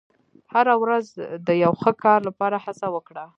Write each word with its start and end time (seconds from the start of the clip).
•هره 0.53 0.75
ورځ 0.83 1.05
د 1.47 1.49
یو 1.63 1.71
ښه 1.81 1.91
کار 2.03 2.19
لپاره 2.27 2.57
هڅه 2.65 2.87
وکړه. 2.95 3.23